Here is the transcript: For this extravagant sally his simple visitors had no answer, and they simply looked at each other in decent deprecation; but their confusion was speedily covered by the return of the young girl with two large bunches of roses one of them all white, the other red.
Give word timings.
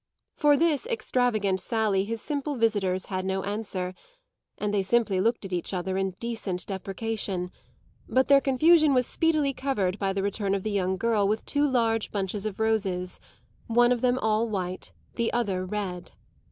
For 0.35 0.57
this 0.57 0.87
extravagant 0.87 1.59
sally 1.59 2.05
his 2.05 2.23
simple 2.23 2.55
visitors 2.55 3.05
had 3.05 3.23
no 3.23 3.43
answer, 3.43 3.93
and 4.57 4.73
they 4.73 4.81
simply 4.81 5.21
looked 5.21 5.45
at 5.45 5.53
each 5.53 5.75
other 5.75 5.95
in 5.95 6.15
decent 6.19 6.65
deprecation; 6.65 7.51
but 8.09 8.27
their 8.27 8.41
confusion 8.41 8.95
was 8.95 9.05
speedily 9.05 9.53
covered 9.53 9.99
by 9.99 10.11
the 10.11 10.23
return 10.23 10.55
of 10.55 10.63
the 10.63 10.71
young 10.71 10.97
girl 10.97 11.27
with 11.27 11.45
two 11.45 11.67
large 11.67 12.11
bunches 12.11 12.47
of 12.47 12.59
roses 12.59 13.19
one 13.67 13.91
of 13.91 14.01
them 14.01 14.17
all 14.17 14.49
white, 14.49 14.91
the 15.17 15.31
other 15.33 15.63
red. 15.67 16.09